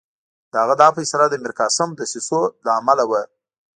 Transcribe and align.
د 0.51 0.53
هغه 0.63 0.75
دا 0.81 0.87
فیصله 0.97 1.25
د 1.29 1.35
میرقاسم 1.43 1.89
دسیسو 1.99 2.39
له 2.65 2.71
امله 2.79 3.03
وه. 3.09 3.21